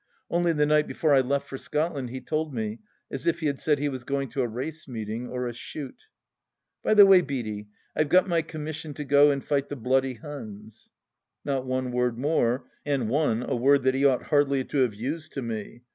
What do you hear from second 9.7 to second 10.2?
b y